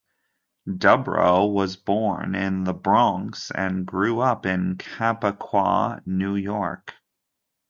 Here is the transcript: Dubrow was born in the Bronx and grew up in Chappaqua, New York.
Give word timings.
Dubrow 0.67 1.45
was 1.53 1.75
born 1.75 2.33
in 2.33 2.63
the 2.63 2.73
Bronx 2.73 3.51
and 3.51 3.85
grew 3.85 4.19
up 4.19 4.47
in 4.47 4.79
Chappaqua, 4.79 6.01
New 6.07 6.35
York. 6.35 6.95